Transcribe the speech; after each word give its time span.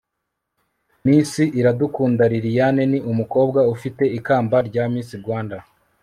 miss 1.05 1.31
iradukunda 1.59 2.23
liliane 2.33 2.83
ni 2.91 2.99
umukobwa 3.11 3.59
ufite 3.73 4.03
ikamba 4.17 4.57
rya 4.67 4.83
miss 4.93 5.09
rwanda 5.21 5.57